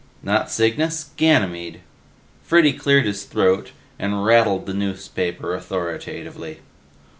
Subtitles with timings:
[0.23, 1.11] "Not Cygnus.
[1.15, 1.81] Ganymede."
[2.43, 6.61] Freddy cleared his throat and rattled the newspaper authoritatively.